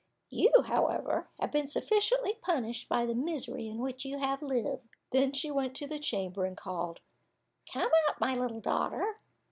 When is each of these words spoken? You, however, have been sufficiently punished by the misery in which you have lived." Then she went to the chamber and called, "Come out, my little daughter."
You, 0.31 0.63
however, 0.65 1.29
have 1.39 1.51
been 1.51 1.67
sufficiently 1.67 2.33
punished 2.41 2.89
by 2.89 3.05
the 3.05 3.13
misery 3.13 3.67
in 3.67 3.77
which 3.77 4.03
you 4.03 4.17
have 4.17 4.41
lived." 4.41 4.81
Then 5.11 5.31
she 5.31 5.51
went 5.51 5.75
to 5.75 5.85
the 5.85 5.99
chamber 5.99 6.43
and 6.45 6.57
called, 6.57 7.01
"Come 7.71 7.91
out, 8.09 8.19
my 8.19 8.33
little 8.33 8.61
daughter." 8.61 9.15